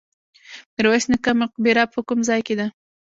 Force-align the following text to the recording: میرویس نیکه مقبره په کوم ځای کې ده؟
میرویس 0.73 1.05
نیکه 1.11 1.31
مقبره 1.41 1.83
په 1.93 1.99
کوم 2.07 2.19
ځای 2.29 2.41
کې 2.47 2.55
ده؟ 2.59 2.67